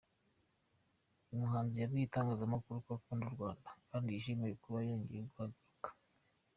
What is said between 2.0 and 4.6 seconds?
itangazamakuru ko akunda u Rwanda kandi yishimiye